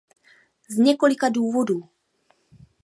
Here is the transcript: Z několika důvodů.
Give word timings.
Z 0.69 0.77
několika 0.77 1.29
důvodů. 1.29 1.89